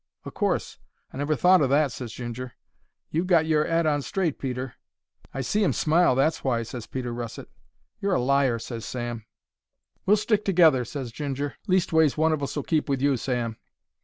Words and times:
"O' 0.25 0.31
course; 0.31 0.79
I 1.13 1.17
never 1.17 1.35
thought 1.35 1.61
o' 1.61 1.67
that," 1.67 1.91
ses 1.91 2.11
Ginger. 2.11 2.53
"You've 3.11 3.27
got 3.27 3.45
your 3.45 3.67
'ead 3.67 3.85
on 3.85 4.01
straight, 4.01 4.39
Peter." 4.39 4.73
"I 5.31 5.41
see 5.41 5.63
'im 5.63 5.73
smile, 5.73 6.15
that's 6.15 6.43
why," 6.43 6.63
ses 6.63 6.87
Peter 6.87 7.13
Russet. 7.13 7.49
"You're 7.99 8.15
a 8.15 8.19
liar," 8.19 8.57
ses 8.57 8.83
Sam. 8.83 9.27
"We'll 10.07 10.17
stick 10.17 10.43
together," 10.43 10.85
ses 10.85 11.11
Ginger. 11.11 11.53
"Leastways, 11.67 12.17
one 12.17 12.33
of 12.33 12.41
us'll 12.41 12.63
keep 12.63 12.89
with 12.89 12.99
you, 12.99 13.15
Sam." 13.15 13.57